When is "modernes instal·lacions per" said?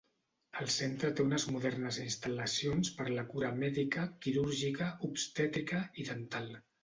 1.55-3.05